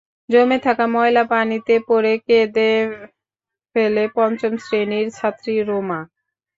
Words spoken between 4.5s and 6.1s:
শ্রেণির ছাত্রী রুমা।